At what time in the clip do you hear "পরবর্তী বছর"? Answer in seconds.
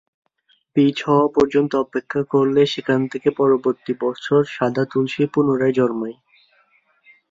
3.39-4.39